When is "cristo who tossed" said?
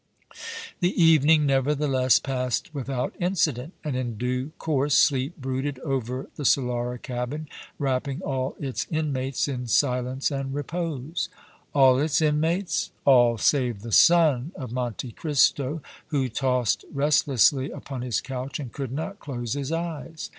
15.11-16.83